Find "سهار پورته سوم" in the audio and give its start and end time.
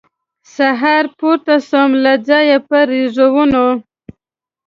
0.55-1.91